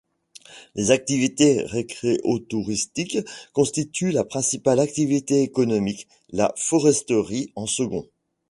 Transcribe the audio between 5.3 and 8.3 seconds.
économique; la foresterie, en second.